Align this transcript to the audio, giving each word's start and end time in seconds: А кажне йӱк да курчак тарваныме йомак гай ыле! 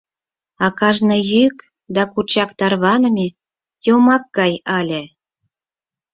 А 0.65 0.67
кажне 0.79 1.17
йӱк 1.31 1.57
да 1.95 2.03
курчак 2.11 2.49
тарваныме 2.59 3.27
йомак 3.85 4.23
гай 4.37 4.53
ыле! 4.79 5.03